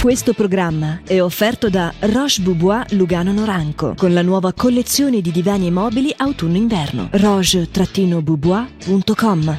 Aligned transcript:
Questo 0.00 0.32
programma 0.32 1.02
è 1.06 1.20
offerto 1.20 1.68
da 1.68 1.92
Roche 1.98 2.40
Boubois 2.40 2.90
Lugano 2.92 3.32
Noranco 3.32 3.92
con 3.94 4.14
la 4.14 4.22
nuova 4.22 4.54
collezione 4.54 5.20
di 5.20 5.30
divani 5.30 5.66
e 5.66 5.70
mobili 5.70 6.10
autunno-inverno. 6.16 7.10
roche-boubois.com 7.12 9.58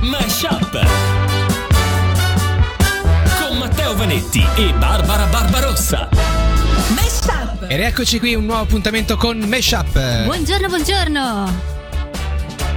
Mashup 0.00 0.86
con 3.38 3.58
Matteo 3.58 3.94
Vanetti 3.94 4.44
e 4.56 4.72
Barbara 4.76 5.26
Barbarossa. 5.26 6.08
E 7.68 7.76
rieccoci 7.76 8.18
qui, 8.18 8.34
un 8.34 8.46
nuovo 8.46 8.62
appuntamento 8.62 9.16
con 9.16 9.38
Meshup. 9.38 10.24
Buongiorno, 10.24 10.66
buongiorno. 10.66 11.79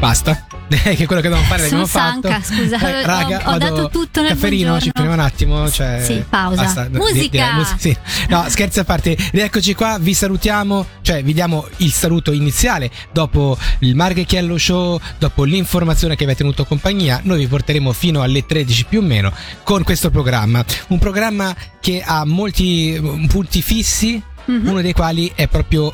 Basta. 0.08 0.46
che 0.68 0.92
è 0.92 1.06
quello 1.06 1.22
che 1.22 1.30
dobbiamo 1.30 1.48
fare 1.48 1.68
Sono 1.68 1.82
l'abbiamo 1.84 1.86
stanca, 2.20 2.42
fatto. 2.42 2.54
scusa, 2.62 2.78
Eh, 3.00 3.06
raga, 3.06 3.42
ho- 3.46 3.54
ho 3.54 3.58
dato 3.58 3.90
tutto 3.90 4.22
nel 4.22 4.30
Cafferino, 4.32 4.80
ci 4.82 4.90
fermiamo 4.94 5.14
un 5.22 5.26
attimo. 5.26 5.70
Cioè, 5.70 6.02
Sì, 6.04 6.24
pausa. 6.28 6.64
basta, 6.64 6.88
Musica. 6.90 7.12
di- 7.14 7.30
direi, 7.30 7.54
mus- 7.54 7.76
sì. 7.78 7.98
No, 8.28 8.46
scherzi 8.50 8.80
a 8.80 8.84
parte, 8.84 9.16
rieccoci 9.32 9.74
qua, 9.76 9.98
vi 10.00 10.14
salutiamo, 10.14 10.86
cioè 11.02 11.24
vi 11.24 11.34
diamo 11.34 11.68
il 11.78 11.92
saluto 11.92 12.32
iniziale 12.32 12.90
dopo 13.12 13.58
il 13.80 13.96
Marghechiello 13.96 14.58
Show, 14.58 15.00
dopo 15.20 15.44
l'informazione 15.44 16.16
che 16.16 16.26
vi 16.26 16.32
ha 16.32 16.36
tenuto 16.36 16.66
compagnia, 16.66 17.20
noi 17.24 17.40
vi 17.40 17.48
porteremo 17.48 17.94
fino 17.94 18.22
alle 18.24 18.46
13 18.46 18.86
più 18.86 19.00
o 19.00 19.04
meno 19.04 19.32
con 19.64 19.84
questo 19.84 20.10
programma. 20.10 20.64
Un 20.88 21.00
programma 21.00 21.56
che 21.80 22.02
ha 22.06 22.26
molti 22.26 22.98
mm, 23.00 23.26
punti 23.26 23.62
fissi, 23.62 24.22
Mhm. 24.46 24.68
uno 24.68 24.82
dei 24.82 24.92
quali 24.92 25.32
è 25.34 25.48
proprio 25.48 25.94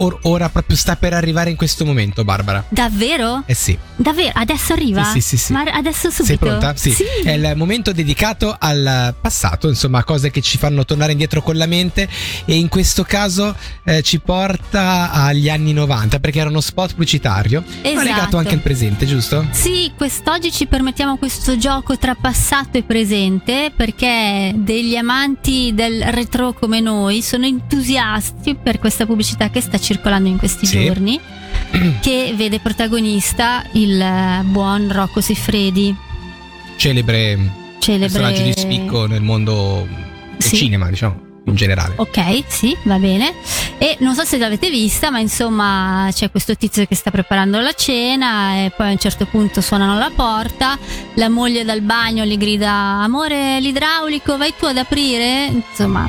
or- 0.00 0.18
ora 0.22 0.48
proprio 0.48 0.76
sta 0.76 0.96
per 0.96 1.12
arrivare 1.14 1.50
in 1.50 1.56
questo 1.56 1.84
momento, 1.84 2.24
Barbara. 2.24 2.64
Davvero? 2.68 3.42
Eh 3.46 3.54
sì. 3.54 3.76
Davvero? 3.96 4.32
Adesso 4.34 4.72
arriva? 4.72 5.04
Sì, 5.04 5.20
sì, 5.20 5.36
sì, 5.36 5.36
sì. 5.36 5.52
Ma 5.52 5.62
adesso 5.62 6.10
subito? 6.10 6.24
Sei 6.24 6.38
pronta? 6.38 6.74
Sì. 6.76 6.94
È 7.24 7.30
il 7.32 7.52
momento 7.56 7.92
dedicato 7.92 8.54
al 8.58 9.14
passato, 9.20 9.68
insomma, 9.68 10.02
cose 10.04 10.30
che 10.30 10.40
ci 10.40 10.58
fanno 10.58 10.84
tornare 10.84 11.12
indietro 11.12 11.42
con 11.42 11.56
la 11.56 11.66
mente 11.66 12.08
e 12.44 12.56
in 12.56 12.68
questo 12.68 13.04
caso 13.04 13.54
eh, 13.84 14.02
ci 14.02 14.18
porta 14.20 15.10
agli 15.12 15.48
anni 15.48 15.72
90 15.72 16.18
perché 16.20 16.40
era 16.40 16.48
uno 16.48 16.60
spot 16.60 16.90
pubblicitario, 16.90 17.62
ma 17.66 17.88
Esatto. 17.88 18.04
legato 18.04 18.36
anche 18.38 18.54
al 18.54 18.60
presente, 18.60 19.06
giusto? 19.06 19.46
Sì, 19.50 19.92
quest'oggi 19.96 20.50
ci 20.50 20.66
permettiamo 20.66 21.16
questo 21.18 21.56
gioco 21.56 21.96
tra 21.98 22.14
passato 22.14 22.78
e 22.78 22.82
presente 22.82 23.70
perché 23.74 24.52
degli 24.56 24.96
amanti 24.96 25.72
del 25.74 26.02
retro 26.10 26.52
come 26.52 26.80
noi 26.80 27.22
sono 27.22 27.44
entusiasti 27.44 28.54
per 28.56 28.78
questa 28.78 29.06
pubblicità 29.06 29.50
che 29.50 29.60
sta 29.60 29.72
circolando 29.72 29.88
in 30.28 30.36
questi 30.38 30.66
Sì. 30.66 30.84
giorni 30.84 31.18
che 32.00 32.32
vede 32.36 32.60
protagonista 32.60 33.64
il 33.72 34.00
eh, 34.00 34.42
buon 34.44 34.90
Rocco 34.92 35.20
Siffredi, 35.20 35.94
Celebre 36.76 37.58
celebre 37.78 38.08
personaggio 38.20 38.42
di 38.42 38.52
spicco 38.56 39.06
nel 39.06 39.22
mondo 39.22 39.86
del 40.32 40.42
Sì. 40.42 40.56
cinema, 40.56 40.88
diciamo, 40.88 41.28
in 41.46 41.54
generale. 41.54 41.94
Ok, 41.96 42.44
sì, 42.46 42.76
va 42.84 42.98
bene. 42.98 43.34
E 43.78 43.96
non 44.00 44.14
so 44.14 44.24
se 44.24 44.36
l'avete 44.38 44.68
vista, 44.70 45.10
ma 45.10 45.18
insomma 45.18 46.08
c'è 46.12 46.30
questo 46.30 46.54
tizio 46.56 46.84
che 46.86 46.94
sta 46.94 47.10
preparando 47.10 47.58
la 47.60 47.72
cena 47.72 48.64
e 48.64 48.72
poi 48.76 48.88
a 48.88 48.90
un 48.92 48.98
certo 48.98 49.24
punto 49.26 49.60
suonano 49.62 49.98
la 49.98 50.10
porta, 50.14 50.78
la 51.14 51.28
moglie 51.30 51.64
dal 51.64 51.80
bagno 51.80 52.24
gli 52.24 52.36
grida 52.36 52.70
amore 52.70 53.58
l'idraulico, 53.60 54.36
vai 54.36 54.52
tu 54.58 54.66
ad 54.66 54.76
aprire? 54.76 55.46
Insomma, 55.70 56.08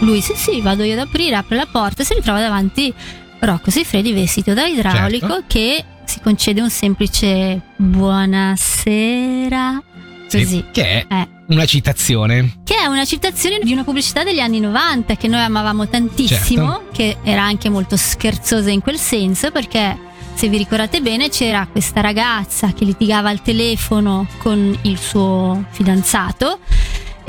lui 0.00 0.20
sì 0.20 0.34
sì, 0.36 0.60
vado 0.60 0.84
io 0.84 0.92
ad 0.92 1.00
aprire, 1.00 1.34
apre 1.36 1.56
la 1.56 1.66
porta 1.70 2.02
e 2.02 2.04
si 2.04 2.14
ritrova 2.14 2.38
davanti 2.40 2.92
Rocco 3.40 3.70
Siffredi 3.70 4.12
vestito 4.12 4.52
da 4.54 4.66
idraulico 4.66 5.26
Certo. 5.28 5.44
che 5.46 5.84
si 6.04 6.20
concede 6.20 6.60
un 6.60 6.70
semplice 6.70 7.60
buonasera. 7.76 9.82
Sì, 10.26 10.38
Così. 10.42 10.64
che 10.72 10.84
è 10.84 11.06
Eh. 11.08 11.28
una 11.48 11.64
citazione. 11.64 12.58
Che 12.64 12.74
è 12.76 12.86
una 12.86 13.04
citazione 13.04 13.58
di 13.62 13.72
una 13.72 13.84
pubblicità 13.84 14.24
degli 14.24 14.40
anni 14.40 14.60
90 14.60 15.16
che 15.16 15.28
noi 15.28 15.40
amavamo 15.42 15.88
tantissimo, 15.88 16.70
Certo. 16.72 16.88
che 16.92 17.16
era 17.22 17.42
anche 17.42 17.68
molto 17.70 17.96
scherzosa 17.96 18.70
in 18.70 18.80
quel 18.80 18.98
senso, 18.98 19.50
perché 19.50 19.96
se 20.34 20.48
vi 20.48 20.58
ricordate 20.58 21.00
bene 21.00 21.28
c'era 21.30 21.66
questa 21.70 22.00
ragazza 22.00 22.72
che 22.72 22.84
litigava 22.84 23.28
al 23.30 23.42
telefono 23.42 24.26
con 24.38 24.76
il 24.82 24.98
suo 24.98 25.64
fidanzato. 25.70 26.58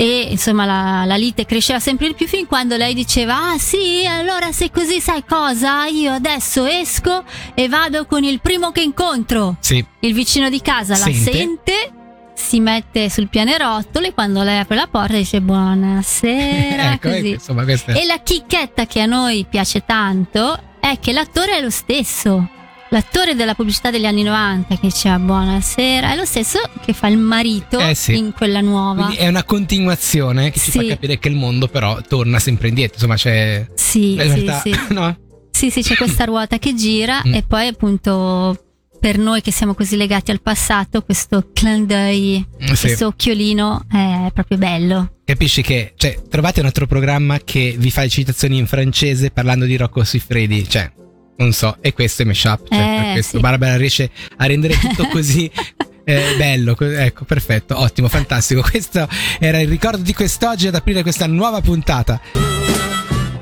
E 0.00 0.28
insomma 0.30 0.64
la, 0.64 1.04
la 1.04 1.16
lite 1.16 1.44
cresceva 1.44 1.78
sempre 1.78 2.06
di 2.06 2.14
più 2.14 2.26
fin 2.26 2.46
quando 2.46 2.78
lei 2.78 2.94
diceva: 2.94 3.50
Ah 3.50 3.58
sì, 3.58 4.06
allora 4.06 4.50
se 4.50 4.70
così 4.70 4.98
sai 4.98 5.22
cosa? 5.28 5.84
Io 5.88 6.12
adesso 6.12 6.64
esco 6.64 7.22
e 7.52 7.68
vado 7.68 8.06
con 8.06 8.24
il 8.24 8.40
primo 8.40 8.70
che 8.72 8.80
incontro. 8.80 9.58
Sì. 9.60 9.84
Il 9.98 10.14
vicino 10.14 10.48
di 10.48 10.62
casa 10.62 10.96
la 10.96 11.04
Sente. 11.04 11.32
sente, 11.32 11.92
si 12.32 12.60
mette 12.60 13.10
sul 13.10 13.28
pianerottolo 13.28 14.06
e 14.06 14.14
quando 14.14 14.42
lei 14.42 14.60
apre 14.60 14.76
la 14.76 14.88
porta 14.90 15.16
dice 15.16 15.42
buonasera. 15.42 16.92
ecco, 16.92 17.08
così. 17.10 17.18
ecco, 17.18 17.28
insomma, 17.34 17.64
è 17.64 17.98
E 17.98 18.06
la 18.06 18.20
chicchetta 18.20 18.86
che 18.86 19.02
a 19.02 19.06
noi 19.06 19.44
piace 19.46 19.84
tanto 19.84 20.58
è 20.80 20.98
che 20.98 21.12
l'attore 21.12 21.58
è 21.58 21.60
lo 21.60 21.68
stesso. 21.68 22.48
L'attore 22.92 23.36
della 23.36 23.54
pubblicità 23.54 23.90
degli 23.90 24.04
anni 24.04 24.24
90 24.24 24.74
che 24.74 24.80
diceva 24.88 25.16
buonasera 25.20 26.12
è 26.12 26.16
lo 26.16 26.24
stesso 26.24 26.58
che 26.84 26.92
fa 26.92 27.06
il 27.06 27.18
marito 27.18 27.78
Eh 27.78 27.94
sì. 27.94 28.16
in 28.16 28.32
quella 28.32 28.60
nuova. 28.60 29.04
Quindi 29.04 29.22
è 29.22 29.28
una 29.28 29.44
continuazione 29.44 30.50
che 30.50 30.58
ci 30.58 30.72
fa 30.72 30.80
Sì. 30.80 30.88
capire 30.88 31.18
che 31.20 31.28
il 31.28 31.36
mondo 31.36 31.68
però 31.68 32.00
torna 32.06 32.40
sempre 32.40 32.66
indietro, 32.68 32.94
insomma 32.96 33.14
c'è 33.14 33.64
Sì, 33.74 34.16
sì, 34.18 34.24
libertà, 34.34 34.60
sì. 34.60 34.74
no? 34.90 35.16
Sì, 35.52 35.70
sì, 35.70 35.82
c'è 35.82 35.94
questa 35.94 36.24
ruota 36.24 36.58
che 36.58 36.74
gira 36.74 37.22
Mm. 37.26 37.34
e 37.34 37.44
poi 37.46 37.68
appunto 37.68 38.64
per 38.98 39.18
noi 39.18 39.40
che 39.40 39.52
siamo 39.52 39.74
così 39.74 39.96
legati 39.96 40.32
al 40.32 40.42
passato, 40.42 41.02
questo 41.02 41.50
clin 41.52 41.86
d'œil, 41.86 42.44
Mm, 42.64 42.72
Sì. 42.74 42.80
questo 42.86 43.06
occhiolino 43.06 43.82
è 43.88 44.30
proprio 44.34 44.58
bello. 44.58 45.12
Capisci 45.24 45.62
che, 45.62 45.92
cioè, 45.96 46.18
trovate 46.28 46.58
un 46.60 46.66
altro 46.66 46.86
programma 46.88 47.38
che 47.38 47.76
vi 47.78 47.90
fa 47.92 48.02
le 48.02 48.08
citazioni 48.08 48.58
in 48.58 48.66
francese 48.66 49.30
parlando 49.30 49.64
di 49.64 49.76
Rocco 49.76 50.02
Siffredi, 50.02 50.68
cioè, 50.68 50.90
non 51.40 51.52
so, 51.52 51.76
e 51.80 51.92
questo 51.92 52.22
è 52.22 52.24
Meshup, 52.24 52.68
cioè, 52.68 52.78
Eh, 52.78 53.02
per 53.02 53.12
questo 53.12 53.36
sì. 53.36 53.42
Barbara 53.42 53.76
riesce 53.76 54.10
a 54.36 54.46
rendere 54.46 54.78
tutto 54.78 55.06
così 55.12 55.50
eh, 56.04 56.34
bello, 56.36 56.74
co- 56.74 56.84
ecco, 56.84 57.24
perfetto, 57.24 57.78
ottimo, 57.78 58.08
fantastico. 58.08 58.62
Questo 58.62 59.08
era 59.38 59.60
il 59.60 59.68
ricordo 59.68 60.02
di 60.02 60.12
quest'oggi 60.12 60.66
ad 60.66 60.74
aprire 60.74 61.02
questa 61.02 61.26
nuova 61.26 61.60
puntata. 61.60 62.49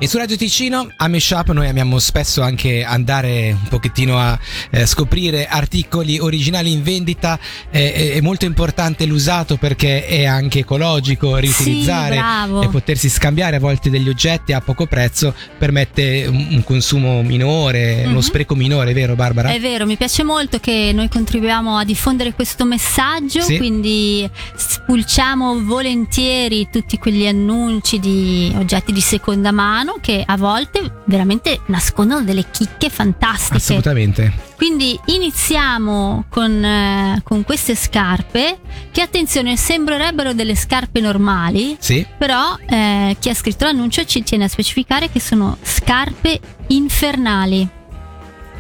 E 0.01 0.07
su 0.07 0.17
Radio 0.17 0.37
Ticino 0.37 0.89
a 0.97 1.09
Meshup 1.09 1.51
noi 1.51 1.67
amiamo 1.67 1.99
spesso 1.99 2.41
anche 2.41 2.85
andare 2.85 3.51
un 3.51 3.69
pochettino 3.69 4.17
a 4.17 4.39
eh, 4.71 4.87
scoprire 4.87 5.49
articoli 5.49 6.21
originali 6.21 6.71
in 6.71 6.85
vendita, 6.85 7.37
eh, 7.69 8.13
è, 8.13 8.21
molto 8.21 8.45
importante 8.45 9.07
l'usato 9.07 9.57
perché 9.57 10.07
è 10.07 10.25
anche 10.25 10.61
ecologico, 10.61 11.35
riutilizzare 11.39 12.15
Sì, 12.15 12.65
e 12.65 12.69
potersi 12.69 13.09
scambiare 13.09 13.57
a 13.57 13.59
volte 13.59 13.91
degli 13.91 14.09
oggetti 14.09 14.53
a 14.53 14.61
poco 14.61 14.87
prezzo 14.87 15.35
permette 15.59 16.27
un, 16.29 16.47
un 16.53 16.63
consumo 16.63 17.21
minore, 17.23 18.03
uno 18.05 18.15
Mhm. 18.15 18.21
spreco 18.21 18.55
minore, 18.55 18.93
vero 18.93 19.17
Barbara? 19.17 19.51
È 19.51 19.59
vero, 19.59 19.85
mi 19.85 19.97
piace 19.97 20.23
molto 20.23 20.61
che 20.61 20.93
noi 20.95 21.09
contribuiamo 21.09 21.77
a 21.77 21.83
diffondere 21.85 22.35
questo 22.35 22.65
messaggio, 22.65 23.41
Sì. 23.41 23.57
quindi 23.57 24.31
spulciamo 24.55 25.65
volentieri 25.65 26.69
tutti 26.71 26.99
quegli 26.99 27.27
annunci 27.27 27.99
di 27.99 28.53
oggetti 28.57 28.93
di 28.93 29.01
seconda 29.01 29.51
mano 29.51 29.87
che 30.01 30.23
a 30.25 30.37
volte 30.37 31.03
veramente 31.07 31.61
nascondono 31.67 32.23
delle 32.23 32.51
chicche 32.51 32.89
fantastiche. 32.91 33.57
Assolutamente. 33.57 34.47
Quindi 34.57 34.99
iniziamo 35.07 36.25
con, 36.29 36.65
eh, 36.65 37.21
con 37.25 37.45
queste 37.45 37.75
scarpe 37.77 38.59
che 38.91 39.01
attenzione 39.03 39.57
sembrerebbero 39.57 40.33
delle 40.33 40.55
scarpe 40.57 41.01
normali, 41.01 41.77
Sì. 41.79 42.05
però 42.19 42.57
eh, 42.67 43.17
chi 43.21 43.29
ha 43.29 43.35
scritto 43.35 43.65
l'annuncio 43.65 44.05
ci 44.05 44.23
tiene 44.23 44.45
a 44.45 44.49
specificare 44.49 45.11
che 45.11 45.21
sono 45.21 45.57
scarpe 45.63 46.41
infernali. 46.69 47.69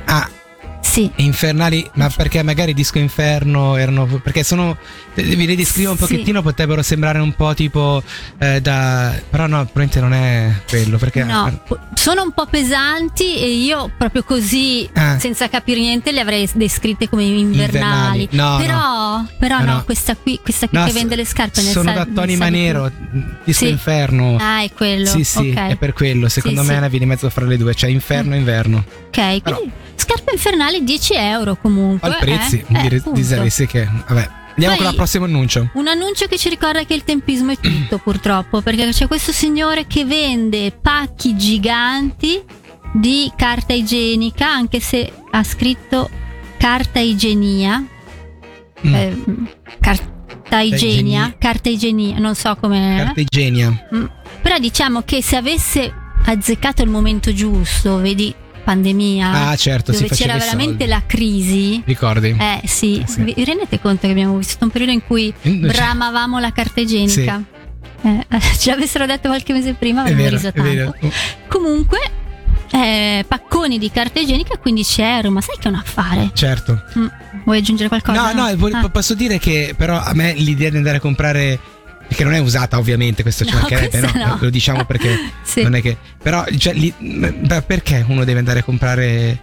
Ah, 0.05 0.28
Sì. 0.98 1.10
infernali, 1.16 1.88
ma 1.94 2.09
perché 2.14 2.42
magari 2.42 2.75
Disco 2.75 2.98
Inferno 2.98 3.76
erano. 3.76 4.06
Perché 4.22 4.42
sono. 4.42 4.76
Vi 5.14 5.46
le 5.46 5.55
descrivo 5.56 5.93
un 5.93 5.96
Sì. 5.96 6.02
pochettino, 6.02 6.43
potrebbero 6.43 6.82
sembrare 6.82 7.19
un 7.20 7.32
po' 7.34 7.55
tipo 7.55 8.02
eh, 8.38 8.61
da. 8.61 9.14
Però 9.31 9.46
no, 9.46 9.64
probabilmente 9.64 10.00
non 10.00 10.12
è 10.12 10.52
quello. 10.69 10.99
Perché. 10.99 11.23
No, 11.25 11.61
po- 11.67 11.78
sono 11.94 12.23
un 12.23 12.32
po' 12.32 12.46
pesanti 12.46 13.37
e 13.38 13.49
io 13.49 13.90
proprio 13.96 14.23
così, 14.25 14.88
Ah. 14.94 15.19
senza 15.19 15.49
capire 15.49 15.81
niente, 15.81 16.11
le 16.12 16.20
avrei 16.20 16.49
descritte 16.55 17.08
come 17.08 17.23
invernali. 17.25 18.23
Invernali. 18.23 18.28
No, 18.32 18.56
però, 18.58 19.25
però 19.38 19.58
No, 19.58 19.64
no, 19.64 19.73
no. 19.76 19.84
questa 19.84 20.17
qui, 20.17 20.40
questa 20.43 20.67
qui 20.69 20.78
No, 20.78 20.84
che 20.87 20.93
vende 20.93 21.14
le 21.17 21.25
scarpe 21.25 21.62
ne 21.62 21.70
Sono 21.70 21.90
sa- 21.93 22.05
da 22.05 22.08
Tony. 22.12 22.37
Manero, 22.37 22.90
Disco 23.44 23.64
Sì. 23.64 23.70
Inferno. 23.70 24.37
Ah, 24.40 24.62
è 24.62 24.70
quello. 24.73 25.06
Sì, 25.06 25.23
sì, 25.25 25.50
ok. 25.50 25.69
è 25.69 25.76
per 25.76 25.93
quello. 25.93 26.28
Secondo 26.28 26.61
Sì, 26.62 26.67
me 26.67 26.70
sì. 26.73 26.75
è 26.76 26.78
una 26.78 26.88
via 26.88 26.99
di 26.99 27.06
mezzo 27.06 27.31
fra 27.31 27.44
le 27.44 27.56
due, 27.56 27.75
cioè 27.75 27.90
inferno 27.90 28.34
e 28.34 28.38
inverno. 28.38 28.78
Ok, 29.06 29.12
quindi 29.14 29.40
Però- 29.43 29.62
scarpe 29.99 30.33
infernali 30.33 30.85
10 30.85 31.15
euro 31.15 31.56
comunque. 31.56 32.09
Al 32.09 32.17
prezzi, 32.19 32.65
eh? 32.67 32.79
Eh, 32.79 32.81
dire, 32.83 32.97
appunto. 32.97 33.19
disavessi 33.19 33.67
che. 33.67 33.89
Vabbè. 34.06 34.31
Andiamo 34.50 34.75
Poi- 34.75 34.85
con 34.85 34.87
il 34.93 34.97
prossimo 34.97 35.25
annuncio. 35.25 35.71
Un 35.75 35.87
annuncio 35.87 36.27
che 36.27 36.37
ci 36.37 36.49
ricorda 36.49 36.85
che 36.85 36.95
il 36.95 37.05
tempismo 37.05 37.53
è 37.53 37.59
tutto, 37.59 37.99
purtroppo, 38.03 38.61
perché 38.61 38.89
c'è 38.89 39.06
questo 39.06 39.33
signore 39.33 39.87
che 39.87 40.05
vende 40.05 40.73
pacchi 40.73 41.37
giganti 41.37 42.43
di 42.93 43.31
carta 43.37 43.73
igienica, 43.73 44.49
anche 44.49 44.81
se 44.81 45.12
ha 45.31 45.45
scritto 45.45 46.09
carta 46.56 46.99
igienia. 46.99 47.85
Mm. 48.85 48.95
Eh, 48.95 49.17
car- 49.81 50.17
carta 50.49 50.61
igenia, 50.61 51.35
carta 51.39 51.69
igenia, 51.69 52.19
non 52.19 52.35
so 52.35 52.56
come... 52.56 52.95
Carta 53.05 53.21
igenia. 53.21 53.87
Mm. 53.95 54.05
Però 54.41 54.59
diciamo 54.59 55.03
che 55.03 55.23
se 55.23 55.37
avesse 55.37 55.93
azzeccato 56.25 56.83
il 56.83 56.89
momento 56.89 57.33
giusto, 57.33 57.99
vedi 57.99 58.35
pandemia, 58.73 59.49
Ah, 59.49 59.56
certo, 59.56 59.93
dove 59.93 60.09
c'era 60.09 60.37
veramente 60.37 60.70
soldi. 60.85 60.87
la 60.88 61.03
crisi. 61.06 61.82
Ricordi? 61.87 62.37
Eh 62.38 62.61
sì, 62.67 63.00
Eh, 63.00 63.06
sì. 63.09 63.23
vi 63.23 63.44
rendete 63.44 63.81
conto 63.81 64.00
che 64.06 64.11
abbiamo 64.12 64.37
vissuto 64.37 64.65
un 64.65 64.70
periodo 64.70 64.93
in 64.93 65.03
cui 65.06 65.32
bramavamo 65.43 66.38
la 66.38 66.53
carta 66.53 66.81
igienica? 66.81 67.43
Eh, 68.03 68.26
ce 68.59 68.70
l'avessero 68.70 69.06
detto 69.06 69.29
qualche 69.29 69.55
mese 69.55 69.73
prima 69.73 70.03
avremmo 70.03 70.20
vero, 70.23 70.37
riso 70.37 70.53
tanto. 70.53 70.94
Comunque, 71.49 71.99
eh, 72.73 73.25
pacconi 73.26 73.79
di 73.79 73.91
carta 73.91 74.20
igienica 74.20 74.53
a 74.53 74.59
15 74.59 75.00
euro, 75.00 75.31
ma 75.31 75.41
sai 75.41 75.56
che 75.59 75.69
è 75.69 75.71
un 75.71 75.76
affare? 75.79 76.31
Certo. 76.35 76.82
Mm, 76.99 77.06
Vuoi 77.44 77.59
aggiungere 77.59 77.88
qualcosa? 77.88 78.32
No, 78.35 78.49
no, 78.50 78.56
vo- 78.56 78.69
Ah. 78.71 78.91
posso 78.91 79.14
dire 79.14 79.38
che 79.38 79.73
però 79.75 79.99
a 79.99 80.12
me 80.12 80.35
l'idea 80.35 80.69
di 80.69 80.76
andare 80.76 80.99
a 80.99 81.00
comprare 81.00 81.59
che 82.08 82.25
non 82.25 82.32
è 82.34 82.38
usata 82.38 82.78
ovviamente, 82.78 83.22
questo 83.22 83.44
ci 83.44 83.52
No, 83.52 83.58
mancherebbe, 83.60 83.99
questa 84.00 84.19
no? 84.19 84.26
no. 84.26 84.38
Lo 84.40 84.50
diciamo 84.50 84.84
perché 84.84 85.19
Sì. 85.43 85.62
non 85.62 85.75
è 85.75 85.82
che 85.82 85.96
però 86.22 86.44
cioè, 86.56 86.75
ma 86.99 87.60
perché 87.62 88.05
uno 88.08 88.25
deve 88.25 88.38
andare 88.38 88.60
a 88.60 88.62
comprare 88.62 89.40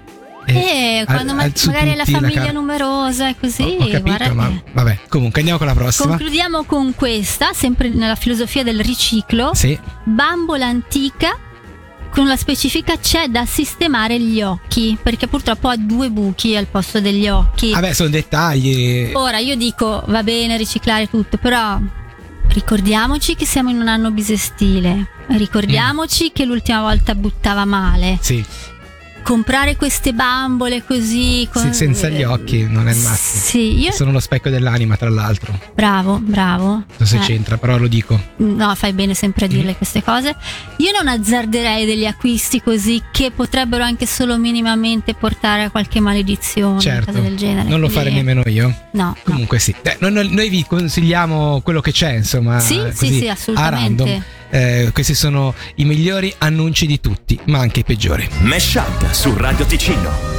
Eh, 0.47 0.97
al- 0.99 1.05
quando 1.05 1.33
ma- 1.33 1.43
al 1.43 1.53
magari 1.65 1.89
hai 1.91 1.95
la 1.95 2.05
famiglia 2.05 2.43
car- 2.43 2.53
numerosa 2.53 3.29
e 3.29 3.35
così. 3.39 3.63
Ho 3.79 3.87
capito, 3.87 4.01
guarda 4.01 4.33
ma 4.33 4.51
vabbè, 4.73 4.99
comunque 5.09 5.39
andiamo 5.39 5.57
con 5.59 5.67
la 5.67 5.73
prossima. 5.73 6.09
Concludiamo 6.09 6.63
con 6.65 6.93
questa, 6.95 7.51
sempre 7.53 7.89
nella 7.89 8.15
filosofia 8.15 8.63
del 8.63 8.79
riciclo. 8.81 9.51
Sì, 9.55 9.77
Bambola 10.03 10.67
antica 10.67 11.37
con 12.11 12.27
la 12.27 12.37
specifica 12.37 12.97
c'è 12.97 13.27
da 13.27 13.45
sistemare 13.45 14.17
gli 14.21 14.41
occhi, 14.41 14.97
perché 15.01 15.27
purtroppo 15.27 15.67
ha 15.67 15.75
due 15.75 16.09
buchi 16.09 16.55
al 16.55 16.67
posto 16.67 17.01
degli 17.01 17.27
occhi. 17.27 17.71
vabbè, 17.71 17.91
sono 17.93 18.09
dettagli. 18.09 19.09
Ora 19.13 19.39
io 19.39 19.55
dico 19.57 20.03
va 20.07 20.23
bene 20.23 20.55
riciclare 20.57 21.09
tutto, 21.09 21.37
però 21.37 21.77
ricordiamoci 22.55 23.35
che 23.35 23.45
siamo 23.45 23.69
in 23.69 23.79
un 23.79 23.89
anno 23.89 24.11
bisestile. 24.11 25.09
Ricordiamoci 25.27 26.31
che 26.31 26.45
l'ultima 26.45 26.81
volta 26.81 27.13
buttava 27.13 27.65
male. 27.65 28.17
Sì, 28.21 28.43
Comprare 29.25 29.75
queste 29.75 30.13
bambole 30.13 30.83
così 30.85 31.49
con- 31.51 31.63
sì, 31.63 31.73
senza 31.73 32.09
gli 32.09 32.21
occhi 32.21 32.67
non 32.69 32.87
è 32.87 32.91
il 32.93 32.99
massimo. 32.99 33.41
Sì, 33.43 33.79
io 33.79 33.91
Sono 33.91 34.11
lo 34.11 34.19
specchio 34.19 34.51
dell'anima, 34.51 34.97
tra 34.97 35.09
l'altro. 35.09 35.57
bravo, 35.73 36.19
bravo. 36.19 36.65
Non 36.67 36.85
so 36.97 37.05
se 37.05 37.15
Eh. 37.17 37.19
c'entra, 37.21 37.57
però 37.57 37.77
lo 37.79 37.87
dico. 37.87 38.21
No, 38.37 38.75
fai 38.75 38.93
bene 38.93 39.15
sempre 39.15 39.45
a 39.45 39.47
dirle 39.47 39.71
Mm. 39.71 39.77
queste 39.77 40.03
cose. 40.03 40.35
Io 40.77 40.91
non 40.95 41.07
azzarderei 41.07 41.87
degli 41.87 42.05
acquisti 42.05 42.61
così 42.61 43.01
che 43.11 43.31
potrebbero 43.31 43.83
anche 43.83 44.05
solo 44.05 44.37
minimamente 44.37 45.15
portare 45.15 45.63
a 45.63 45.69
qualche 45.71 45.99
maledizione, 45.99 46.79
Certo. 46.79 47.07
cose 47.11 47.23
del 47.23 47.35
genere. 47.35 47.67
Non 47.67 47.79
lo 47.79 47.87
Quindi- 47.87 47.93
farei 47.95 48.13
nemmeno 48.13 48.43
io. 48.45 48.67
No, 48.91 49.03
no. 49.05 49.17
Comunque 49.23 49.57
sì, 49.57 49.73
Eh, 49.81 49.97
noi, 50.01 50.11
noi- 50.29 50.49
vi 50.49 50.63
consigliamo 50.67 51.61
quello 51.61 51.81
che 51.81 51.91
c'è, 51.91 52.13
insomma. 52.13 52.59
Sì, 52.59 52.79
sì, 52.93 53.07
sì, 53.07 53.27
assolutamente. 53.27 54.43
Eh, 54.49 54.89
questi 54.93 55.13
sono 55.15 55.53
i 55.75 55.85
migliori 55.85 56.33
annunci 56.37 56.85
di 56.85 56.99
tutti, 56.99 57.37
ma 57.45 57.59
anche 57.59 57.81
i 57.81 57.83
peggiori. 57.83 58.27
Mesh 58.41 58.75
Up 58.75 59.11
su 59.11 59.35
Radio 59.35 59.65
Ticino. 59.65 60.33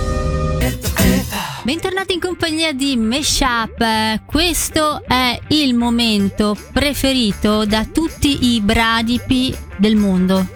Bentornati 1.63 2.15
in 2.15 2.21
compagnia 2.21 2.73
di 2.73 2.97
Meshup. 2.97 3.81
Eh, 3.81 4.21
Questo 4.25 5.03
è 5.07 5.39
il 5.49 5.75
momento 5.75 6.57
preferito 6.73 7.65
da 7.67 7.85
tutti 7.85 8.55
i 8.55 8.61
bradipi 8.61 9.55
del 9.77 9.97
mondo. 9.97 10.47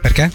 Perché? 0.00 0.30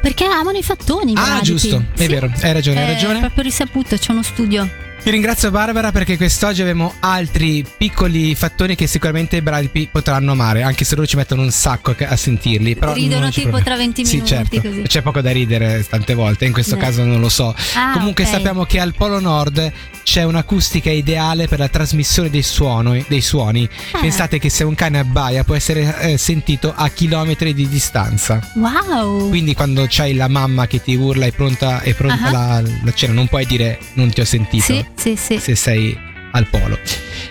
Perché 0.00 0.24
amano 0.24 0.56
i 0.58 0.62
fattoni. 0.62 1.12
Ah, 1.16 1.22
bradipi. 1.24 1.44
giusto, 1.44 1.76
è 1.94 2.02
Sì. 2.02 2.06
vero, 2.06 2.30
hai 2.42 2.52
ragione, 2.52 2.84
hai 2.84 2.90
È 2.90 2.92
ragione. 2.94 3.18
proprio 3.20 3.42
risaputo, 3.42 3.96
c'è 3.96 4.12
uno 4.12 4.22
studio. 4.22 4.68
Ti 5.00 5.10
ringrazio 5.14 5.50
Barbara 5.50 5.90
perché 5.90 6.16
quest'oggi 6.18 6.60
abbiamo 6.60 6.92
altri 7.00 7.64
piccoli 7.78 8.34
fattoni 8.34 8.74
che 8.74 8.86
sicuramente 8.86 9.36
i 9.36 9.42
bradipi 9.42 9.88
potranno 9.90 10.32
amare, 10.32 10.62
anche 10.62 10.84
se 10.84 10.96
loro 10.96 11.06
ci 11.06 11.16
mettono 11.16 11.42
un 11.42 11.50
sacco 11.50 11.94
a 11.98 12.16
sentirli. 12.16 12.74
Però 12.76 12.92
Ridono 12.92 13.30
tipo 13.30 13.62
tra 13.62 13.76
20 13.76 14.04
Sì, 14.04 14.14
minuti, 14.16 14.34
certo. 14.34 14.60
così. 14.60 14.82
C'è 14.82 15.00
poco 15.00 15.20
da 15.22 15.30
ridere 15.30 15.86
tante 15.88 16.12
volte, 16.14 16.44
in 16.44 16.52
questo 16.52 16.74
Eh. 16.74 16.78
caso 16.78 17.04
non 17.04 17.20
lo 17.20 17.28
so. 17.30 17.54
Ah, 17.74 17.92
Comunque 17.92 18.24
ok. 18.24 18.30
sappiamo 18.30 18.64
che 18.64 18.80
al 18.80 18.92
Polo 18.94 19.18
Nord 19.20 19.72
c'è 20.10 20.22
un'acustica 20.24 20.90
ideale 20.90 21.48
per 21.48 21.58
la 21.58 21.68
trasmissione 21.68 22.30
dei, 22.30 22.42
suono- 22.42 22.96
dei 23.08 23.20
suoni. 23.20 23.68
Ah. 23.92 23.98
Pensate 24.00 24.38
che 24.38 24.48
se 24.48 24.64
un 24.64 24.74
cane 24.74 24.98
abbaia 24.98 25.44
può 25.44 25.54
essere 25.54 25.94
eh, 26.00 26.16
sentito 26.16 26.72
a 26.74 26.88
chilometri 26.88 27.52
di 27.52 27.68
distanza. 27.68 28.40
Wow. 28.54 29.28
Quindi 29.28 29.52
quando 29.52 29.84
c'hai 29.86 30.14
la 30.14 30.28
mamma 30.28 30.66
che 30.66 30.80
ti 30.82 30.94
urla 30.94 31.26
è 31.26 31.30
pronta, 31.32 31.82
è 31.82 31.92
pronta 31.92 32.24
Ah. 32.28 32.30
la, 32.30 32.62
la 32.84 32.92
cena, 32.94 33.12
non 33.12 33.26
puoi 33.28 33.44
dire 33.44 33.78
non 33.94 34.08
ti 34.10 34.22
ho 34.22 34.24
sentito 34.24 34.64
Sì, 34.64 34.82
sì, 34.96 35.14
sì. 35.14 35.38
se 35.38 35.54
sei 35.54 35.94
al 36.32 36.46
polo. 36.46 36.78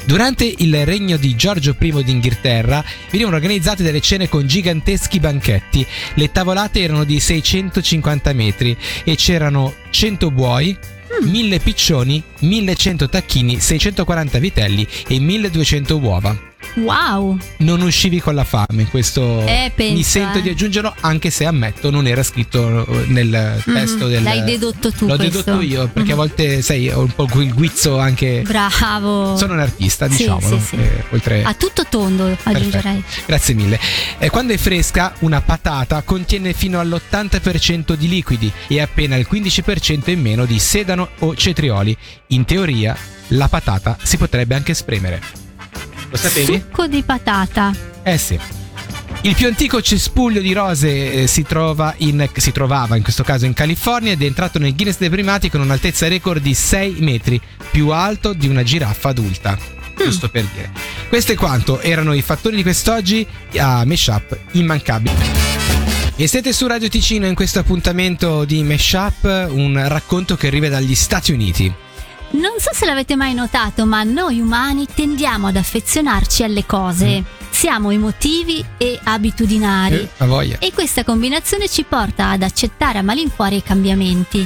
Durante 0.05 0.45
il 0.57 0.85
regno 0.85 1.17
di 1.17 1.35
Giorgio 1.35 1.75
I 1.79 2.03
d'Inghilterra 2.03 2.83
venivano 3.09 3.37
organizzate 3.37 3.81
delle 3.81 4.01
cene 4.01 4.29
con 4.29 4.45
giganteschi 4.45 5.19
banchetti. 5.19 5.83
Le 6.13 6.31
tavolate 6.31 6.81
erano 6.81 7.03
di 7.05 7.19
650 7.19 8.33
metri 8.33 8.77
e 9.03 9.15
c'erano 9.15 9.73
100 9.89 10.29
buoi, 10.29 10.77
Mm. 11.07 11.29
1000 11.29 11.59
piccioni, 11.59 12.21
1100 12.39 13.07
tacchini, 13.09 13.59
640 13.59 14.39
vitelli 14.39 14.87
e 15.07 15.19
1200 15.19 15.97
uova. 15.97 16.55
Wow. 16.75 17.37
Non 17.57 17.81
uscivi 17.81 18.19
con 18.19 18.35
la 18.35 18.43
fame, 18.43 18.85
questo 18.89 19.43
Eh, 19.45 19.71
pensa, 19.75 19.93
mi 19.93 20.03
sento 20.03 20.37
eh. 20.37 20.41
di 20.41 20.49
aggiungerlo 20.49 20.93
anche 21.01 21.29
se 21.29 21.45
ammetto 21.45 21.89
non 21.89 22.05
era 22.07 22.21
scritto 22.23 22.85
nel 23.07 23.61
testo 23.65 24.07
del 24.07 24.21
L'hai 24.23 24.43
dedotto 24.43 24.91
tu 24.91 25.07
L'ho 25.07 25.15
questo. 25.15 25.41
dedotto 25.43 25.61
io 25.61 25.87
perché 25.87 26.11
a 26.11 26.15
Mhm. 26.15 26.19
volte 26.19 26.61
sai 26.61 26.89
ho 26.89 26.99
un 27.01 27.13
po' 27.15 27.25
quel 27.27 27.53
guizzo 27.53 27.97
anche 27.99 28.41
Bravo. 28.45 29.35
sono 29.37 29.53
un 29.53 29.59
artista, 29.59 30.07
Sì, 30.09 30.17
diciamolo. 30.17 30.59
sì, 30.59 30.65
sì. 30.65 30.75
eh, 30.75 31.03
oltre... 31.11 31.43
A 31.43 31.53
tutto 31.53 31.85
tondo 31.89 32.35
aggiungerei. 32.43 33.03
Grazie 33.25 33.53
mille. 33.53 33.79
Eh, 34.19 34.29
quando 34.29 34.53
è 34.53 34.57
fresca, 34.57 35.13
una 35.19 35.41
patata 35.41 36.01
contiene 36.03 36.53
fino 36.53 36.79
all'80% 36.79 37.93
di 37.95 38.07
liquidi 38.07 38.51
e 38.67 38.81
appena 38.81 39.15
il 39.15 39.27
15% 39.29 40.11
in 40.11 40.21
meno 40.21 40.45
di 40.45 40.59
sedano 40.59 41.09
o 41.19 41.35
cetrioli. 41.35 41.95
In 42.27 42.45
teoria, 42.45 42.95
la 43.29 43.47
patata 43.47 43.97
si 44.01 44.17
potrebbe 44.17 44.55
anche 44.55 44.73
spremere. 44.73 45.21
Lo 46.09 46.17
sapevi? 46.17 46.63
Succo 46.65 46.87
di 46.87 47.03
patata. 47.03 47.73
Eh 48.03 48.17
sì. 48.17 48.39
Il 49.21 49.35
più 49.35 49.47
antico 49.47 49.81
cespuglio 49.81 50.39
di 50.41 50.53
rose 50.53 51.11
eh, 51.23 51.27
si, 51.27 51.43
trova 51.43 51.93
in- 51.97 52.29
si 52.35 52.51
trovava 52.51 52.95
in 52.95 53.03
questo 53.03 53.23
caso 53.23 53.45
in 53.45 53.53
California 53.53 54.11
ed 54.11 54.21
è 54.21 54.25
entrato 54.25 54.59
nel 54.59 54.75
Guinness 54.75 54.97
dei 54.97 55.09
primati 55.09 55.49
con 55.49 55.59
un'altezza 55.61 56.07
record 56.07 56.41
di 56.41 56.53
6 56.53 56.97
metri, 56.99 57.41
più 57.71 57.89
alto 57.89 58.33
di 58.33 58.47
una 58.47 58.63
giraffa 58.63 59.09
adulta. 59.09 59.57
Giusto 59.97 60.29
per 60.29 60.45
dire. 60.53 60.71
Questo 61.09 61.31
è 61.31 61.35
quanto 61.35 61.79
erano 61.79 62.13
i 62.13 62.21
fattori 62.21 62.55
di 62.55 62.61
quest'oggi 62.61 63.25
a 63.57 63.83
Meshup 63.83 64.37
immancabili. 64.51 65.15
E 66.15 66.27
siete 66.27 66.53
su 66.53 66.67
Radio 66.67 66.87
Ticino 66.87 67.25
in 67.25 67.35
questo 67.35 67.59
appuntamento 67.59 68.45
di 68.45 68.63
Meshup, 68.63 69.49
un 69.51 69.83
racconto 69.87 70.35
che 70.35 70.47
arriva 70.47 70.69
dagli 70.69 70.95
Stati 70.95 71.31
Uniti. 71.31 71.73
Non 72.29 72.59
so 72.59 72.69
se 72.73 72.85
l'avete 72.85 73.15
mai 73.15 73.33
notato, 73.33 73.85
ma 73.85 74.03
noi 74.03 74.39
umani 74.41 74.85
tendiamo 74.93 75.47
ad 75.47 75.55
affezionarci 75.55 76.43
alle 76.43 76.65
cose. 76.65 77.23
Siamo 77.49 77.89
emotivi 77.91 78.63
e 78.77 78.99
abitudinari. 79.01 79.95
Eh, 79.95 80.09
a 80.17 80.25
voglia. 80.25 80.57
E 80.59 80.71
questa 80.73 81.03
combinazione 81.03 81.67
ci 81.69 81.83
porta 81.83 82.29
ad 82.29 82.43
accettare 82.43 82.99
a 82.99 83.01
malincuore 83.01 83.55
i 83.55 83.63
cambiamenti. 83.63 84.45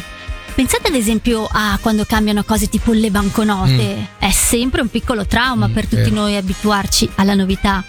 Pensate 0.54 0.90
ad 0.90 0.96
esempio 0.96 1.48
a 1.52 1.78
quando 1.82 2.06
cambiano 2.06 2.44
cose 2.44 2.68
tipo 2.70 2.92
le 2.94 3.10
banconote. 3.10 4.10
È 4.20 4.30
sempre 4.32 4.82
un 4.82 4.90
piccolo 4.90 5.26
trauma 5.26 5.68
Mm, 5.68 5.74
per 5.74 5.84
tutti 5.88 5.96
vero. 6.04 6.16
noi 6.16 6.36
abituarci 6.36 7.10
alla 7.16 7.34
novità. 7.34 7.84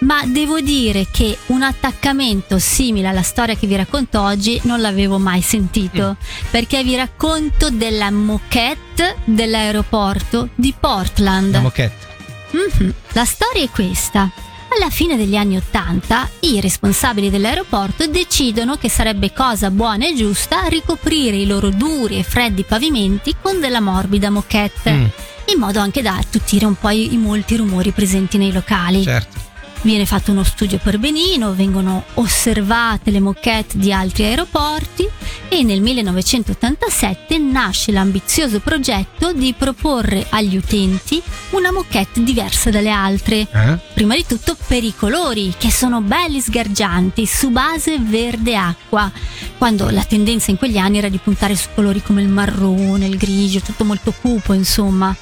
Ma 0.00 0.22
devo 0.24 0.60
dire 0.60 1.06
che 1.10 1.36
un 1.46 1.62
attaccamento 1.62 2.58
simile 2.58 3.08
alla 3.08 3.22
storia 3.22 3.54
che 3.54 3.66
vi 3.66 3.76
racconto 3.76 4.20
oggi 4.20 4.58
non 4.64 4.80
l'avevo 4.80 5.18
mai 5.18 5.42
sentito, 5.42 6.16
perché 6.50 6.82
vi 6.82 6.96
racconto 6.96 7.68
della 7.70 8.10
moquette 8.10 9.16
dell'aeroporto 9.24 10.48
di 10.54 10.72
Portland. 10.78 11.52
La 11.52 11.60
moquette. 11.60 12.06
Mhm. 12.52 12.94
La 13.12 13.24
storia 13.26 13.62
è 13.62 13.68
questa. 13.68 14.30
Alla 14.72 14.88
fine 14.88 15.16
degli 15.16 15.36
anni 15.36 15.56
Ottanta, 15.56 16.28
i 16.40 16.60
responsabili 16.60 17.28
dell'aeroporto 17.28 18.06
decidono 18.06 18.76
che 18.76 18.88
sarebbe 18.88 19.32
cosa 19.32 19.70
buona 19.70 20.06
e 20.06 20.14
giusta 20.14 20.62
ricoprire 20.68 21.36
i 21.36 21.46
loro 21.46 21.70
duri 21.70 22.18
e 22.18 22.22
freddi 22.22 22.62
pavimenti 22.62 23.34
con 23.42 23.60
della 23.60 23.80
morbida 23.80 24.30
moquette, 24.30 24.92
Mm, 24.92 25.04
in 25.52 25.58
modo 25.58 25.80
anche 25.80 26.02
da 26.02 26.16
attutire 26.16 26.64
un 26.66 26.76
po' 26.76 26.88
i, 26.90 27.12
i 27.12 27.16
molti 27.18 27.56
rumori 27.56 27.90
presenti 27.90 28.38
nei 28.38 28.52
locali. 28.52 29.02
certo. 29.02 29.39
Viene 29.82 30.04
fatto 30.04 30.30
uno 30.30 30.44
studio 30.44 30.78
per 30.82 30.98
benino, 30.98 31.54
vengono 31.54 32.04
osservate 32.14 33.10
le 33.10 33.18
moquette 33.18 33.78
di 33.78 33.90
altri 33.90 34.24
aeroporti 34.24 35.08
e 35.48 35.62
nel 35.62 35.80
1987 35.80 37.38
nasce 37.38 37.90
l'ambizioso 37.90 38.60
progetto 38.60 39.32
di 39.32 39.54
proporre 39.56 40.26
agli 40.28 40.58
utenti 40.58 41.22
una 41.50 41.72
moquette 41.72 42.22
diversa 42.22 42.68
dalle 42.68 42.90
altre. 42.90 43.48
Eh? 43.50 43.78
Prima 43.94 44.14
di 44.14 44.26
tutto 44.26 44.54
per 44.66 44.84
i 44.84 44.94
colori, 44.94 45.54
che 45.56 45.70
sono 45.70 46.02
belli 46.02 46.40
sgargianti, 46.40 47.24
su 47.24 47.48
base 47.48 47.98
verde 47.98 48.56
acqua, 48.56 49.10
quando 49.56 49.88
la 49.88 50.04
tendenza 50.04 50.50
in 50.50 50.58
quegli 50.58 50.76
anni 50.76 50.98
era 50.98 51.08
di 51.08 51.18
puntare 51.18 51.56
su 51.56 51.68
colori 51.74 52.02
come 52.02 52.20
il 52.20 52.28
marrone, 52.28 53.06
il 53.06 53.16
grigio, 53.16 53.60
tutto 53.60 53.84
molto 53.84 54.12
cupo, 54.20 54.52
insomma. 54.52 55.16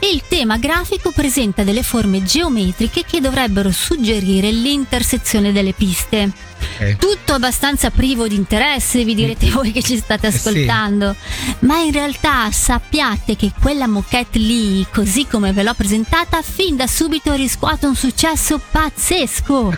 E 0.00 0.10
il 0.10 0.22
tema 0.26 0.56
grafico 0.56 1.12
presenta 1.12 1.62
delle 1.62 1.82
forme 1.82 2.22
geometriche 2.22 3.04
che 3.04 3.20
dovrebbero 3.20 3.70
suggerire 3.70 4.50
l'intersezione 4.50 5.52
delle 5.52 5.74
piste. 5.74 6.49
Tutto 6.98 7.34
abbastanza 7.34 7.90
privo 7.90 8.26
di 8.26 8.34
interesse, 8.36 9.04
vi 9.04 9.14
direte 9.14 9.50
voi 9.50 9.70
che 9.72 9.82
ci 9.82 9.96
state 9.96 10.28
Eh 10.28 10.30
sì. 10.30 10.36
ascoltando, 10.48 11.14
ma 11.60 11.78
in 11.78 11.92
realtà 11.92 12.50
sappiate 12.50 13.36
che 13.36 13.52
quella 13.60 13.86
moquette 13.86 14.38
lì, 14.38 14.86
così 14.92 15.26
come 15.26 15.52
ve 15.52 15.62
l'ho 15.62 15.74
presentata, 15.74 16.40
fin 16.42 16.76
da 16.76 16.86
subito 16.86 17.32
riscuote 17.34 17.86
un 17.86 17.94
successo 17.96 18.60
pazzesco. 18.70 19.76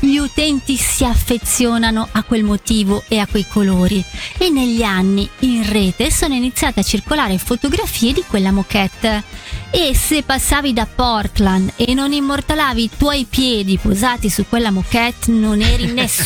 Gli 0.00 0.16
utenti 0.16 0.76
si 0.76 1.04
affezionano 1.04 2.08
a 2.12 2.22
quel 2.22 2.44
motivo 2.44 3.02
e 3.08 3.18
a 3.18 3.26
quei 3.26 3.46
colori 3.48 4.02
e 4.38 4.50
negli 4.50 4.82
anni 4.82 5.28
in 5.40 5.68
rete 5.70 6.10
sono 6.10 6.34
iniziate 6.34 6.80
a 6.80 6.82
circolare 6.84 7.38
fotografie 7.38 8.12
di 8.12 8.24
quella 8.26 8.52
moquette. 8.52 9.22
E 9.70 9.92
se 9.94 10.22
passavi 10.22 10.72
da 10.72 10.86
Portland 10.86 11.72
e 11.76 11.94
non 11.94 12.12
immortalavi 12.12 12.82
i 12.84 12.90
tuoi 12.96 13.26
piedi 13.28 13.76
posati 13.76 14.30
su 14.30 14.44
quella 14.48 14.70
moquette, 14.70 15.32
non 15.32 15.60
eri 15.60 15.86
nessuno. 15.92 16.23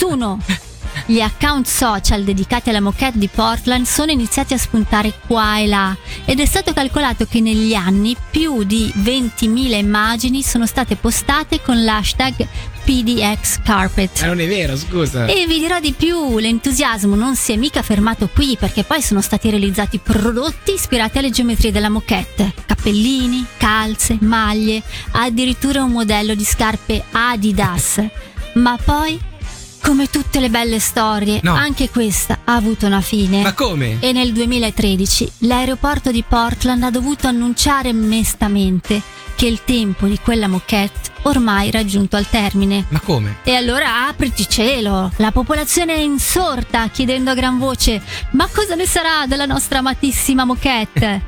Gli 1.07 1.21
account 1.21 1.67
social 1.67 2.23
dedicati 2.23 2.69
alla 2.69 2.81
moquette 2.81 3.19
di 3.19 3.29
Portland 3.29 3.85
sono 3.85 4.13
iniziati 4.13 4.55
a 4.55 4.59
spuntare 4.59 5.13
qua 5.27 5.59
e 5.59 5.67
là 5.67 5.97
ed 6.25 6.39
è 6.39 6.47
stato 6.47 6.73
calcolato 6.73 7.25
che 7.25 7.41
negli 7.41 7.75
anni 7.75 8.15
più 8.31 8.63
di 8.63 8.93
20.000 8.97 9.75
immagini 9.75 10.43
sono 10.43 10.67
state 10.67 10.97
postate 10.97 11.61
con 11.63 11.83
l'hashtag 11.83 12.47
PDX 12.85 13.61
Carpet. 13.63 14.21
Ma 14.21 14.29
non 14.29 14.41
è 14.41 14.47
vero, 14.47 14.77
scusa. 14.77 15.27
E 15.27 15.47
vi 15.47 15.59
dirò 15.59 15.81
di 15.81 15.93
più, 15.93 16.39
l'entusiasmo 16.39 17.17
non 17.17 17.35
si 17.35 17.53
è 17.53 17.57
mica 17.57 17.83
fermato 17.83 18.29
qui 18.33 18.57
perché 18.57 18.85
poi 18.85 19.03
sono 19.03 19.21
stati 19.21 19.51
realizzati 19.51 19.99
prodotti 19.99 20.75
ispirati 20.75 21.19
alle 21.19 21.31
geometrie 21.31 21.73
della 21.73 21.91
moquette. 21.91 22.55
Cappellini, 22.67 23.45
calze, 23.57 24.17
maglie, 24.21 24.83
addirittura 25.13 25.83
un 25.83 25.91
modello 25.91 26.35
di 26.35 26.45
scarpe 26.45 27.03
Adidas. 27.11 28.01
Ma 28.55 28.79
poi, 28.83 29.19
come 29.89 30.11
tutte 30.11 30.39
le 30.39 30.51
belle 30.51 30.81
storie, 30.81 31.41
No. 31.43 31.55
anche 31.55 31.89
questa 31.89 32.41
ha 32.45 32.55
avuto 32.55 32.85
una 32.85 33.01
fine. 33.01 33.41
Ma 33.41 33.55
come? 33.55 33.97
E 34.01 34.13
nel 34.13 34.35
2013 34.35 35.33
l'aeroporto 35.39 36.11
di 36.11 36.23
Portland 36.29 36.83
ha 36.83 36.91
dovuto 36.91 37.27
annunciare 37.27 37.95
mestamente 37.95 39.01
che 39.35 39.47
il 39.47 39.61
tempo 39.65 40.07
di 40.07 40.19
quella 40.23 40.47
moquette 40.47 41.09
ormai 41.23 41.69
era 41.69 41.87
giunto 41.87 42.17
al 42.17 42.29
termine. 42.29 42.85
Ma 42.89 43.01
come? 43.01 43.37
E 43.45 43.55
allora 43.55 44.07
apriti 44.09 44.47
cielo, 44.47 45.11
la 45.17 45.33
popolazione 45.33 45.95
è 45.95 46.01
insorta 46.01 46.87
chiedendo 46.89 47.31
a 47.31 47.35
gran 47.35 47.57
voce 47.59 48.03
ma 48.33 48.47
cosa 48.53 48.75
ne 48.75 48.85
sarà 48.85 49.27
della 49.27 49.47
nostra 49.47 49.79
amatissima 49.79 50.45
moquette? 50.45 51.23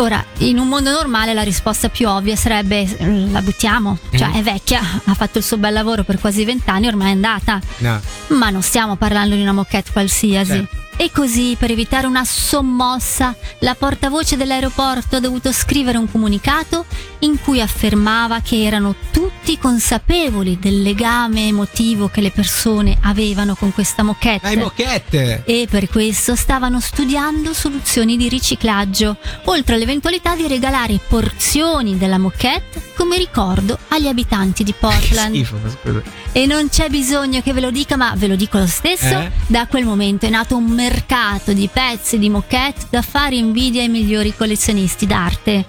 Ora, 0.00 0.24
in 0.38 0.58
un 0.58 0.66
mondo 0.66 0.90
normale 0.90 1.34
la 1.34 1.42
risposta 1.42 1.90
più 1.90 2.08
ovvia 2.08 2.34
sarebbe 2.34 2.80
"Eh, 2.96 3.28
la 3.30 3.42
buttiamo, 3.42 3.98
cioè 4.16 4.28
Mm. 4.28 4.32
è 4.34 4.42
vecchia, 4.42 4.80
ha 5.04 5.12
fatto 5.14 5.36
il 5.36 5.44
suo 5.44 5.58
bel 5.58 5.74
lavoro 5.74 6.04
per 6.04 6.18
quasi 6.18 6.42
vent'anni, 6.46 6.86
ormai 6.86 7.08
è 7.08 7.12
andata. 7.12 7.60
No. 7.78 8.00
Ma 8.28 8.48
non 8.48 8.62
stiamo 8.62 8.96
parlando 8.96 9.34
di 9.34 9.42
una 9.42 9.52
moquette 9.52 9.92
qualsiasi. 9.92 10.52
Certo. 10.52 10.79
E 11.00 11.10
così, 11.10 11.56
per 11.58 11.70
evitare 11.70 12.06
una 12.06 12.26
sommossa, 12.26 13.34
la 13.60 13.74
portavoce 13.74 14.36
dell'aeroporto 14.36 15.16
ha 15.16 15.20
dovuto 15.20 15.50
scrivere 15.50 15.96
un 15.96 16.10
comunicato 16.10 16.84
in 17.20 17.40
cui 17.40 17.62
affermava 17.62 18.40
che 18.40 18.62
erano 18.62 18.94
tutti 19.10 19.56
consapevoli 19.56 20.58
del 20.58 20.82
legame 20.82 21.46
emotivo 21.46 22.08
che 22.08 22.20
le 22.20 22.30
persone 22.30 22.98
avevano 23.00 23.54
con 23.54 23.72
questa 23.72 24.02
moquette. 24.02 24.46
Dai, 24.46 24.58
moquette! 24.58 25.42
E 25.46 25.66
per 25.70 25.88
questo 25.88 26.36
stavano 26.36 26.80
studiando 26.80 27.54
soluzioni 27.54 28.18
di 28.18 28.28
riciclaggio, 28.28 29.16
oltre 29.44 29.76
all'eventualità 29.76 30.36
di 30.36 30.46
regalare 30.48 31.00
porzioni 31.08 31.96
della 31.96 32.18
moquette 32.18 32.89
come 33.00 33.16
ricordo 33.16 33.78
agli 33.88 34.08
abitanti 34.08 34.62
di 34.62 34.74
Portland. 34.78 35.34
schifo. 35.34 35.58
E 36.32 36.44
non 36.44 36.68
c'è 36.68 36.90
bisogno 36.90 37.40
che 37.40 37.54
ve 37.54 37.62
lo 37.62 37.70
dica, 37.70 37.96
ma 37.96 38.12
ve 38.14 38.26
lo 38.26 38.36
dico 38.36 38.58
lo 38.58 38.66
stesso. 38.66 39.18
Eh? 39.18 39.30
Da 39.46 39.66
quel 39.66 39.86
momento 39.86 40.26
è 40.26 40.28
nato 40.28 40.54
un 40.54 40.66
mercato 40.66 41.54
di 41.54 41.66
pezzi 41.72 42.18
di 42.18 42.28
moquette 42.28 42.88
da 42.90 43.00
fare 43.00 43.36
invidia 43.36 43.80
ai 43.80 43.88
migliori 43.88 44.36
collezionisti 44.36 45.06
d'arte. 45.06 45.64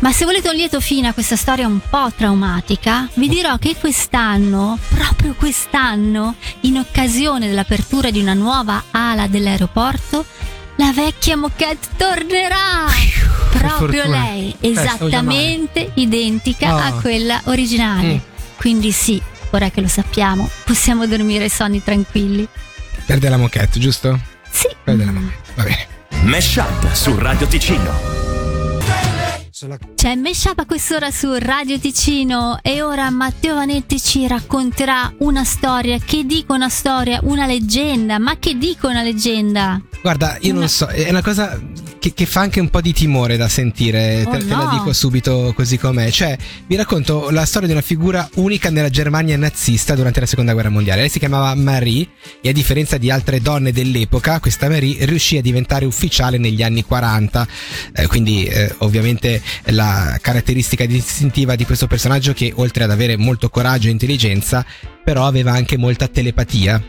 Ma 0.00 0.12
se 0.12 0.26
volete 0.26 0.50
un 0.50 0.56
lieto 0.56 0.82
fine 0.82 1.08
a 1.08 1.14
questa 1.14 1.36
storia 1.36 1.66
un 1.66 1.80
po' 1.88 2.12
traumatica, 2.14 3.08
vi 3.14 3.28
dirò 3.28 3.56
che 3.56 3.74
quest'anno, 3.76 4.78
proprio 4.94 5.34
quest'anno, 5.34 6.34
in 6.60 6.76
occasione 6.76 7.46
dell'apertura 7.46 8.10
di 8.10 8.20
una 8.20 8.34
nuova 8.34 8.84
ala 8.90 9.28
dell'aeroporto, 9.28 10.26
la 10.76 10.92
vecchia 10.92 11.38
moquette 11.38 11.88
tornerà! 11.96 13.23
Proprio 13.58 14.06
lei, 14.08 14.54
Eh, 14.60 14.70
esattamente 14.70 15.90
identica 15.94 16.74
Oh. 16.74 16.78
a 16.78 16.92
quella 17.00 17.40
originale. 17.44 18.14
Mm. 18.14 18.18
Quindi 18.56 18.92
sì, 18.92 19.20
ora 19.50 19.70
che 19.70 19.80
lo 19.80 19.88
sappiamo, 19.88 20.48
possiamo 20.64 21.06
dormire 21.06 21.48
sonni 21.48 21.82
tranquilli. 21.82 22.46
Perde 23.06 23.28
la 23.28 23.36
moquette, 23.36 23.78
giusto? 23.78 24.18
Sì. 24.50 24.68
Perde 24.82 25.04
la 25.04 25.12
moquette. 25.12 25.52
Va 25.54 25.62
bene. 25.62 25.86
Mesh 26.22 26.56
Up 26.56 26.92
su 26.92 27.16
Radio 27.18 27.46
Ticino. 27.46 28.22
C'è 29.94 30.14
Meshup 30.16 30.58
a 30.58 30.66
quest'ora 30.66 31.10
su 31.10 31.32
Radio 31.38 31.78
Ticino 31.78 32.58
e 32.60 32.82
ora 32.82 33.08
Matteo 33.10 33.54
Vanetti 33.54 33.98
ci 34.00 34.26
racconterà 34.26 35.10
una 35.18 35.44
storia. 35.44 35.98
Che 36.04 36.24
dico 36.26 36.52
una 36.52 36.68
storia? 36.68 37.20
Una 37.22 37.46
leggenda. 37.46 38.18
Ma 38.18 38.36
che 38.38 38.58
dico 38.58 38.88
una 38.88 39.02
leggenda? 39.02 39.80
Guarda, 40.02 40.36
io 40.40 40.52
non 40.52 40.68
so, 40.68 40.86
è 40.86 41.08
una 41.08 41.22
cosa 41.22 41.58
che, 42.04 42.12
che 42.12 42.26
fa 42.26 42.40
anche 42.40 42.60
un 42.60 42.68
po' 42.68 42.82
di 42.82 42.92
timore 42.92 43.38
da 43.38 43.48
sentire, 43.48 44.24
Oh, 44.26 44.30
te, 44.30 44.38
te 44.38 44.44
la 44.44 44.64
no. 44.64 44.70
dico 44.72 44.92
subito 44.92 45.54
così 45.56 45.78
com'è. 45.78 46.10
Cioè, 46.10 46.36
vi 46.66 46.76
racconto 46.76 47.30
la 47.30 47.46
storia 47.46 47.66
di 47.66 47.72
una 47.72 47.82
figura 47.82 48.28
unica 48.34 48.68
nella 48.68 48.90
Germania 48.90 49.38
nazista 49.38 49.94
durante 49.94 50.20
la 50.20 50.26
seconda 50.26 50.52
guerra 50.52 50.68
mondiale. 50.68 51.00
Lei 51.00 51.08
si 51.08 51.18
chiamava 51.18 51.54
Marie 51.54 52.06
e 52.42 52.50
a 52.50 52.52
differenza 52.52 52.98
di 52.98 53.10
altre 53.10 53.40
donne 53.40 53.72
dell'epoca, 53.72 54.38
questa 54.38 54.68
Marie 54.68 55.06
riuscì 55.06 55.38
a 55.38 55.40
diventare 55.40 55.86
ufficiale 55.86 56.36
negli 56.36 56.62
anni 56.62 56.84
40. 56.84 57.48
Eh, 57.94 58.06
quindi, 58.06 58.44
eh, 58.44 58.74
ovviamente, 58.78 59.40
la 59.68 60.18
caratteristica 60.20 60.84
distintiva 60.84 61.56
di 61.56 61.64
questo 61.64 61.86
personaggio 61.86 62.34
che 62.34 62.52
oltre 62.54 62.84
ad 62.84 62.90
avere 62.90 63.16
molto 63.16 63.48
coraggio 63.48 63.88
e 63.88 63.92
intelligenza, 63.92 64.64
però 65.02 65.26
aveva 65.26 65.52
anche 65.52 65.78
molta 65.78 66.06
telepatia. 66.08 66.82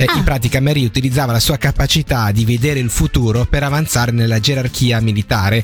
Eh, 0.00 0.06
Ah. 0.08 0.16
In 0.16 0.24
pratica 0.24 0.62
Marie 0.62 0.86
utilizzava 0.86 1.30
la 1.30 1.40
sua 1.40 1.58
capacità 1.58 2.32
di 2.32 2.46
vedere 2.46 2.80
il 2.80 2.88
futuro 2.88 3.44
per 3.44 3.62
avanzare 3.64 4.12
nella 4.12 4.40
gerarchia 4.40 4.98
militare. 4.98 5.62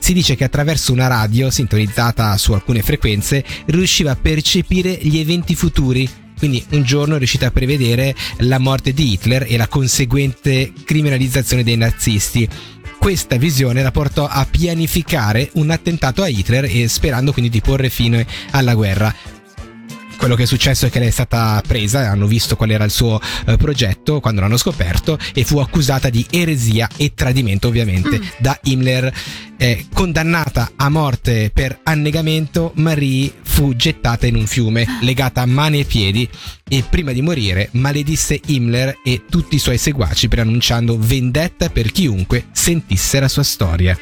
Si 0.00 0.12
dice 0.12 0.34
che 0.34 0.42
attraverso 0.42 0.90
una 0.90 1.06
radio 1.06 1.48
sintonizzata 1.48 2.36
su 2.38 2.54
alcune 2.54 2.82
frequenze 2.82 3.44
riusciva 3.66 4.10
a 4.10 4.18
percepire 4.20 4.98
gli 5.00 5.18
eventi 5.18 5.54
futuri. 5.54 6.10
Quindi 6.36 6.64
un 6.70 6.82
giorno 6.82 7.14
è 7.14 7.18
riuscita 7.18 7.46
a 7.46 7.50
prevedere 7.52 8.16
la 8.38 8.58
morte 8.58 8.92
di 8.92 9.12
Hitler 9.12 9.46
e 9.48 9.56
la 9.56 9.68
conseguente 9.68 10.72
criminalizzazione 10.84 11.62
dei 11.62 11.76
nazisti. 11.76 12.48
Questa 12.98 13.36
visione 13.36 13.80
la 13.80 13.92
portò 13.92 14.26
a 14.26 14.44
pianificare 14.44 15.50
un 15.54 15.70
attentato 15.70 16.22
a 16.22 16.28
Hitler 16.28 16.64
e 16.64 16.88
sperando 16.88 17.32
quindi 17.32 17.50
di 17.50 17.60
porre 17.60 17.90
fine 17.90 18.26
alla 18.50 18.74
guerra 18.74 19.14
quello 20.22 20.36
che 20.36 20.44
è 20.44 20.46
successo 20.46 20.86
è 20.86 20.88
che 20.88 21.00
lei 21.00 21.08
è 21.08 21.10
stata 21.10 21.60
presa, 21.66 22.08
hanno 22.08 22.28
visto 22.28 22.54
qual 22.54 22.70
era 22.70 22.84
il 22.84 22.92
suo 22.92 23.20
eh, 23.44 23.56
progetto 23.56 24.20
quando 24.20 24.40
l'hanno 24.40 24.56
scoperto 24.56 25.18
e 25.34 25.42
fu 25.42 25.58
accusata 25.58 26.10
di 26.10 26.24
eresia 26.30 26.88
e 26.96 27.10
tradimento 27.12 27.66
ovviamente 27.66 28.20
da 28.38 28.56
Himmler. 28.62 29.12
Eh, 29.56 29.86
condannata 29.92 30.70
a 30.76 30.88
morte 30.90 31.50
per 31.52 31.80
annegamento, 31.82 32.70
Marie 32.76 33.32
fu 33.42 33.74
gettata 33.74 34.28
in 34.28 34.36
un 34.36 34.46
fiume, 34.46 34.86
legata 35.00 35.40
a 35.40 35.46
mani 35.46 35.80
e 35.80 35.84
piedi 35.86 36.28
e 36.68 36.84
prima 36.88 37.10
di 37.10 37.20
morire 37.20 37.70
maledisse 37.72 38.40
Himmler 38.46 38.98
e 39.02 39.24
tutti 39.28 39.56
i 39.56 39.58
suoi 39.58 39.76
seguaci 39.76 40.28
preannunciando 40.28 40.96
vendetta 41.00 41.68
per 41.68 41.90
chiunque 41.90 42.46
sentisse 42.52 43.18
la 43.18 43.28
sua 43.28 43.42
storia 43.42 43.98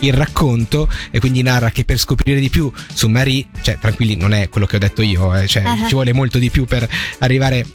il 0.00 0.12
racconto 0.12 0.88
e 1.10 1.18
quindi 1.20 1.42
narra 1.42 1.70
che 1.70 1.84
per 1.84 1.98
scoprire 1.98 2.40
di 2.40 2.48
più 2.50 2.70
su 2.92 3.08
Marie, 3.08 3.46
cioè 3.62 3.78
tranquilli 3.78 4.16
non 4.16 4.32
è 4.32 4.48
quello 4.48 4.66
che 4.66 4.76
ho 4.76 4.78
detto 4.80 5.02
io, 5.02 5.34
eh, 5.36 5.46
cioè 5.46 5.62
Ah. 5.64 5.76
ci 5.86 5.94
vuole 5.94 6.12
molto 6.12 6.38
di 6.38 6.50
più 6.50 6.64
per 6.64 6.88
arrivare 7.18 7.66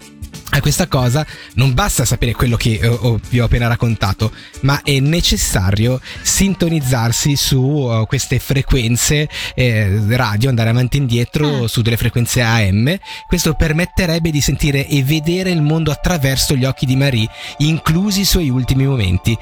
a 0.55 0.62
questa 0.62 0.88
cosa, 0.88 1.25
non 1.55 1.74
basta 1.74 2.05
sapere 2.05 2.33
quello 2.33 2.57
che 2.57 2.79
ho- 2.86 3.19
vi 3.29 3.39
ho 3.39 3.45
appena 3.45 3.67
raccontato, 3.67 4.31
ma 4.62 4.81
è 4.83 5.00
necessario 5.00 6.00
sintonizzarsi 6.22 7.36
su 7.36 7.89
eh, 7.89 8.05
queste 8.05 8.38
frequenze 8.38 9.27
eh, 9.55 10.00
radio, 10.15 10.50
andare 10.50 10.69
avanti 10.69 10.98
e 10.98 11.00
indietro 11.01 11.63
Ah. 11.63 11.67
su 11.67 11.81
delle 11.81 11.98
frequenze 11.98 12.41
AM. 12.43 12.95
Questo 13.27 13.53
permetterebbe 13.55 14.29
di 14.29 14.41
sentire 14.41 14.88
e 14.88 15.03
vedere 15.03 15.50
il 15.50 15.62
mondo 15.63 15.89
attraverso 15.91 16.55
gli 16.55 16.65
occhi 16.65 16.86
di 16.86 16.95
Marie, 16.95 17.27
inclusi 17.57 18.22
i 18.22 18.25
suoi 18.25 18.50
ultimi 18.50 18.86
momenti. 18.86 19.36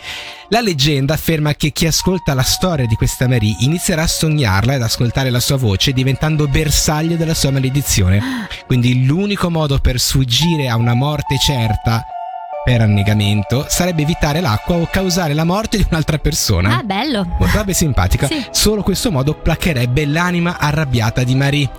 La 0.50 0.60
leggenda 0.62 1.14
afferma 1.14 1.54
che 1.56 1.72
chi 1.72 1.88
ascolta 1.88 2.34
la 2.34 2.42
storia 2.44 2.86
di 2.86 2.96
questa 2.96 3.28
Marie 3.28 3.56
inizierà 3.60 4.04
a 4.04 4.08
sognarla 4.08 4.76
ed 4.76 4.82
ascoltare 4.82 5.30
la 5.30 5.40
sua 5.40 5.56
voce 5.56 5.94
diventando 5.94 6.48
bersaglio 6.48 7.16
della 7.16 7.34
sua 7.34 7.52
maledizione. 7.52 8.48
Quindi 8.68 9.06
l'unico 9.06 9.50
modo 9.50 9.80
per 9.80 9.98
sfuggire 10.00 10.68
a 10.68 10.76
una 10.76 10.94
morte 11.02 11.40
certa 11.40 12.06
per 12.64 12.80
annegamento 12.80 13.66
sarebbe 13.68 14.04
evitare 14.04 14.40
l'acqua 14.40 14.76
o 14.76 14.86
causare 14.86 15.34
la 15.34 15.44
morte 15.44 15.78
di 15.78 15.86
un'altra 15.90 16.20
persona. 16.20 16.78
Ah, 16.78 16.84
bello. 16.84 17.26
Potrebbe 17.40 17.74
simpatica. 17.74 18.28
Sì. 18.28 18.46
Solo 18.52 18.84
questo 18.84 19.10
modo 19.10 19.34
placherebbe 19.34 20.06
l'anima 20.06 20.60
arrabbiata 20.60 21.24
di 21.24 21.34
Marie. 21.34 21.70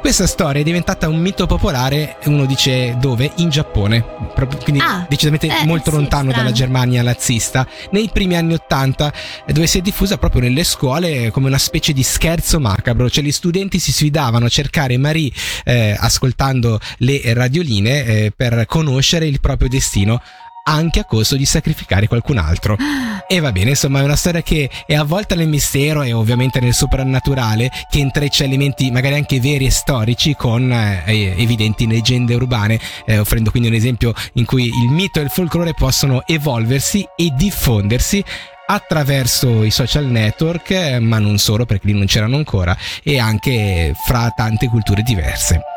Questa 0.00 0.26
storia 0.28 0.60
è 0.60 0.64
diventata 0.64 1.08
un 1.08 1.18
mito 1.18 1.46
popolare, 1.46 2.18
uno 2.26 2.46
dice 2.46 2.96
dove? 3.00 3.32
In 3.38 3.48
Giappone, 3.48 4.04
proprio- 4.34 4.60
quindi 4.62 4.80
Ah, 4.80 5.04
decisamente 5.08 5.48
eh, 5.48 5.64
molto 5.66 5.90
sì, 5.90 5.96
lontano 5.96 6.30
strano. 6.30 6.44
dalla 6.44 6.54
Germania 6.54 7.02
nazista, 7.02 7.66
nei 7.90 8.08
primi 8.12 8.36
anni 8.36 8.54
Ottanta, 8.54 9.12
eh, 9.44 9.52
dove 9.52 9.66
si 9.66 9.78
è 9.78 9.80
diffusa 9.80 10.16
proprio 10.16 10.42
nelle 10.42 10.62
scuole 10.62 11.32
come 11.32 11.48
una 11.48 11.58
specie 11.58 11.92
di 11.92 12.04
scherzo 12.04 12.60
macabro, 12.60 13.10
cioè 13.10 13.24
gli 13.24 13.32
studenti 13.32 13.80
si 13.80 13.90
sfidavano 13.90 14.46
a 14.46 14.48
cercare 14.48 14.96
Marie 14.96 15.32
eh, 15.64 15.96
ascoltando 15.98 16.78
le 16.98 17.20
radioline 17.34 18.04
eh, 18.04 18.32
per 18.34 18.64
conoscere 18.66 19.26
il 19.26 19.40
proprio 19.40 19.68
destino 19.68 20.22
anche 20.68 21.00
a 21.00 21.04
costo 21.04 21.36
di 21.36 21.44
sacrificare 21.44 22.06
qualcun 22.06 22.38
altro. 22.38 22.76
E 23.28 23.40
va 23.40 23.50
bene, 23.50 23.70
insomma, 23.70 24.00
è 24.00 24.04
una 24.04 24.14
storia 24.14 24.40
che 24.40 24.70
è 24.86 24.94
avvolta 24.94 25.34
nel 25.34 25.48
mistero 25.48 26.04
e 26.04 26.12
ovviamente 26.12 26.60
nel 26.60 26.72
soprannaturale, 26.74 27.72
che 27.90 27.98
intreccia 27.98 28.44
elementi 28.44 28.88
magari 28.92 29.16
anche 29.16 29.40
veri 29.40 29.66
e 29.66 29.70
storici 29.72 30.36
con 30.36 30.70
eh, 30.70 31.34
evidenti 31.36 31.88
leggende 31.88 32.36
urbane, 32.36 32.78
eh, 33.04 33.18
offrendo 33.18 33.50
quindi 33.50 33.68
un 33.68 33.74
esempio 33.74 34.14
in 34.34 34.44
cui 34.44 34.66
il 34.66 34.90
mito 34.90 35.18
e 35.18 35.24
il 35.24 35.30
folklore 35.30 35.74
possono 35.74 36.22
evolversi 36.24 37.04
e 37.16 37.32
diffondersi 37.34 38.22
attraverso 38.66 39.64
i 39.64 39.72
social 39.72 40.06
network, 40.06 40.70
eh, 40.70 41.00
ma 41.00 41.18
non 41.18 41.38
solo 41.38 41.66
perché 41.66 41.88
lì 41.88 41.94
non 41.94 42.06
c'erano 42.06 42.36
ancora, 42.36 42.76
e 43.02 43.18
anche 43.18 43.92
fra 44.04 44.30
tante 44.36 44.68
culture 44.68 45.02
diverse. 45.02 45.75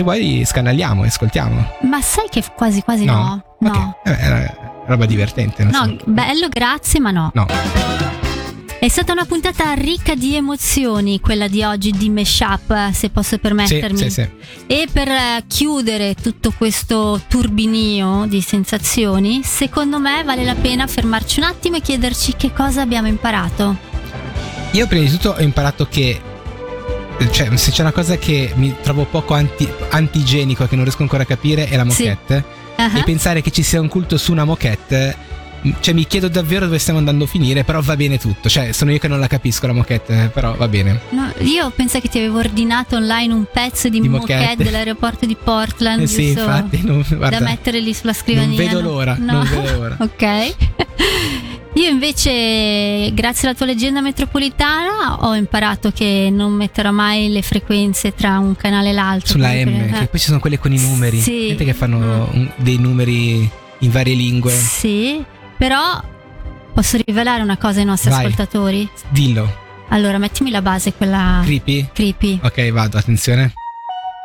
Se 0.00 0.06
vuoi 0.06 0.44
scanaliamo 0.46 1.04
e 1.04 1.08
ascoltiamo. 1.08 1.72
Ma 1.82 2.00
sai 2.00 2.28
che 2.30 2.42
quasi 2.56 2.80
quasi 2.80 3.04
no? 3.04 3.44
Ok, 3.58 3.70
No. 3.70 3.98
eh, 4.02 4.16
era 4.18 4.82
roba 4.86 5.04
divertente. 5.04 5.62
No, 5.64 5.72
so. 5.84 5.96
bello, 6.06 6.48
grazie, 6.48 7.00
ma 7.00 7.10
no. 7.10 7.30
No. 7.34 7.46
È 8.78 8.88
stata 8.88 9.12
una 9.12 9.26
puntata 9.26 9.74
ricca 9.74 10.14
di 10.14 10.34
emozioni, 10.36 11.20
quella 11.20 11.48
di 11.48 11.62
oggi 11.62 11.90
di 11.90 12.08
Meshup, 12.08 12.92
se 12.92 13.10
posso 13.10 13.34
Sì, 13.34 13.38
permettermi. 13.40 13.98
sì, 13.98 14.08
sì. 14.08 14.26
E 14.66 14.88
per 14.90 15.08
eh, 15.08 15.44
chiudere 15.46 16.14
tutto 16.14 16.50
questo 16.56 17.20
turbinio 17.28 18.24
di 18.26 18.40
sensazioni, 18.40 19.42
secondo 19.44 19.98
me 19.98 20.24
vale 20.24 20.44
la 20.44 20.54
pena 20.54 20.86
fermarci 20.86 21.40
un 21.40 21.44
attimo 21.44 21.76
e 21.76 21.82
chiederci 21.82 22.36
che 22.38 22.54
cosa 22.54 22.80
abbiamo 22.80 23.06
imparato. 23.08 23.76
Io 24.70 24.86
prima 24.86 25.04
di 25.04 25.10
tutto 25.10 25.32
ho 25.32 25.42
imparato 25.42 25.86
che 25.90 26.22
cioè, 27.30 27.56
se 27.56 27.70
c'è 27.70 27.82
una 27.82 27.92
cosa 27.92 28.16
che 28.16 28.52
mi 28.56 28.74
trovo 28.82 29.04
poco 29.04 29.34
anti- 29.34 29.68
antigenico 29.90 30.64
e 30.64 30.68
che 30.68 30.74
non 30.74 30.84
riesco 30.84 31.02
ancora 31.02 31.22
a 31.22 31.26
capire 31.26 31.68
è 31.68 31.76
la 31.76 31.82
Sì. 31.90 32.04
moquette. 32.04 32.44
Ah, 32.76 32.90
E 32.98 33.02
pensare 33.02 33.42
che 33.42 33.50
ci 33.50 33.62
sia 33.62 33.80
un 33.80 33.88
culto 33.88 34.16
su 34.16 34.32
una 34.32 34.44
moquette. 34.44 35.28
Cioè, 35.80 35.92
mi 35.92 36.06
chiedo 36.06 36.28
davvero 36.28 36.64
dove 36.64 36.78
stiamo 36.78 36.98
andando 36.98 37.24
a 37.24 37.26
finire, 37.26 37.64
però 37.64 37.82
va 37.82 37.94
bene 37.94 38.16
tutto. 38.16 38.48
Cioè, 38.48 38.72
sono 38.72 38.92
io 38.92 38.98
che 38.98 39.08
non 39.08 39.20
la 39.20 39.26
capisco 39.26 39.66
la 39.66 39.74
moquette, 39.74 40.30
però 40.32 40.54
va 40.56 40.66
bene. 40.68 40.98
no, 41.10 41.30
io 41.40 41.68
penso 41.76 42.00
che 42.00 42.08
ti 42.08 42.16
avevo 42.16 42.38
ordinato 42.38 42.96
online 42.96 43.34
un 43.34 43.44
pezzo 43.52 43.90
di, 43.90 44.00
Di 44.00 44.08
moquette. 44.08 44.40
moquette. 44.40 44.64
dell'aeroporto 44.64 45.26
di 45.26 45.36
Portland, 45.36 46.00
Eh 46.00 46.06
sì, 46.06 46.28
infatti, 46.28 46.80
non, 46.82 47.04
guarda, 47.06 47.38
da 47.40 47.44
mettere 47.44 47.78
lì 47.80 47.92
sulla 47.92 48.14
scrivania. 48.14 48.46
non 48.46 48.56
vedo 48.56 48.80
l'ora, 48.80 49.16
No. 49.20 49.32
non 49.32 49.48
vedo 49.50 49.76
l'ora. 49.76 49.96
ok. 50.00 50.54
Io 51.80 51.88
invece, 51.88 53.10
grazie 53.14 53.48
alla 53.48 53.56
tua 53.56 53.64
leggenda 53.64 54.02
metropolitana, 54.02 55.24
ho 55.26 55.34
imparato 55.34 55.90
che 55.90 56.28
non 56.30 56.52
metterò 56.52 56.90
mai 56.90 57.30
le 57.30 57.40
frequenze 57.40 58.14
tra 58.14 58.38
un 58.38 58.54
canale 58.54 58.90
e 58.90 58.92
l'altro. 58.92 59.28
Sulla 59.28 59.48
perché- 59.48 59.70
M, 59.70 59.92
che 59.98 60.06
poi 60.08 60.20
ci 60.20 60.26
sono 60.26 60.40
quelle 60.40 60.58
con 60.58 60.72
i 60.74 60.78
numeri. 60.78 61.20
Sì. 61.20 61.40
Vedete 61.48 61.64
che 61.64 61.72
fanno 61.74 62.28
un- 62.32 62.50
dei 62.56 62.76
numeri 62.76 63.48
in 63.78 63.90
varie 63.90 64.14
lingue. 64.14 64.52
Sì, 64.52 65.24
però 65.56 65.98
posso 66.74 66.98
rivelare 67.02 67.42
una 67.42 67.56
cosa 67.56 67.78
ai 67.78 67.86
nostri 67.86 68.10
Vai. 68.10 68.24
ascoltatori. 68.26 68.86
Dillo. 69.08 69.50
Allora, 69.88 70.18
mettimi 70.18 70.50
la 70.50 70.60
base, 70.60 70.92
quella 70.92 71.40
Creepy? 71.44 71.88
creepy. 71.94 72.40
Ok, 72.42 72.70
vado, 72.72 72.98
attenzione. 72.98 73.54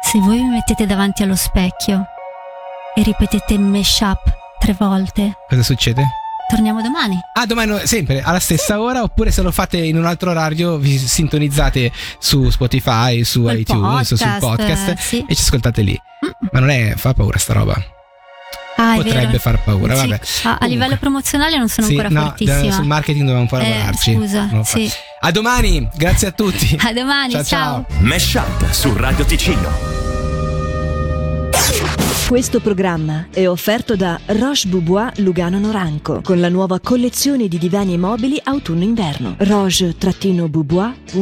Se 0.04 0.20
voi 0.20 0.42
mi 0.44 0.50
mettete 0.50 0.86
davanti 0.86 1.24
allo 1.24 1.36
specchio 1.38 2.04
e 2.94 3.02
ripetete 3.02 3.58
mesh 3.58 4.00
up 4.02 4.20
tre 4.60 4.76
volte, 4.78 5.38
Cosa 5.48 5.64
succede? 5.64 6.04
Torniamo 6.50 6.82
domani. 6.82 7.20
Ah, 7.34 7.46
domani 7.46 7.80
sempre 7.86 8.22
alla 8.22 8.40
stessa 8.40 8.80
ora, 8.82 9.02
oppure 9.04 9.32
se 9.32 9.42
lo 9.42 9.52
fate 9.52 9.78
in 9.78 9.98
un 9.98 10.06
altro 10.06 10.30
orario, 10.32 10.78
vi 10.78 10.98
sintonizzate 10.98 11.92
su 12.20 12.50
Spotify, 12.50 13.24
su 13.24 13.42
Col 13.44 13.60
iTunes, 13.60 14.12
o 14.12 14.16
sul 14.16 14.38
podcast, 14.40 14.86
podcast 14.86 14.98
sì. 15.00 15.26
e 15.28 15.36
ci 15.36 15.42
ascoltate 15.42 15.82
lì. 15.82 16.00
Ma 16.52 16.60
non 16.60 16.70
è, 16.70 16.94
fa 16.96 17.14
paura 17.14 17.38
sta 17.38 17.54
roba. 17.54 17.76
Ah, 18.78 18.96
Potrebbe 18.96 19.26
vero. 19.28 19.40
far 19.40 19.64
paura, 19.64 19.96
Sì. 19.96 20.08
vabbè. 20.08 20.20
A, 20.44 20.58
a 20.60 20.66
livello 20.66 20.98
promozionale 20.98 21.58
non 21.58 21.70
sono 21.70 21.88
Sì, 21.88 21.94
ancora 21.96 22.10
no, 22.14 22.26
fortissima. 22.28 22.60
eh, 22.62 22.72
sul 22.74 22.86
marketing 22.86 23.20
dobbiamo 23.22 23.42
ancora 23.42 23.64
Eh, 23.64 23.70
lavorarci. 23.70 24.14
scusa, 24.16 24.64
sì. 24.64 24.92
A 25.22 25.32
domani, 25.32 25.88
grazie 25.96 26.28
a 26.28 26.32
tutti. 26.32 26.78
A 26.82 26.92
domani, 26.92 27.32
ciao. 27.32 27.44
ciao. 27.44 27.86
ciao. 27.90 28.00
Mesh 28.02 28.34
Up 28.34 28.70
su 28.72 28.94
Radio 28.96 29.24
Ticino. 29.24 29.95
Questo 32.28 32.60
programma 32.60 33.28
è 33.30 33.48
offerto 33.48 33.96
da 33.96 34.20
Roche 34.26 34.68
Boubois 34.68 35.20
Lugano 35.20 35.60
Noranco 35.60 36.22
con 36.24 36.40
la 36.40 36.50
nuova 36.50 36.80
collezione 36.80 37.48
di 37.48 37.60
divani 37.60 37.94
e 37.94 37.98
mobili 37.98 38.42
autunno-inverno. 38.44 39.36
roche-boubois.it 39.38 41.16